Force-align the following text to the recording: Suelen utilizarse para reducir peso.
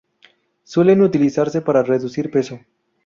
Suelen 0.63 1.03
utilizarse 1.03 1.61
para 1.61 1.83
reducir 1.83 2.31
peso. 2.31 2.59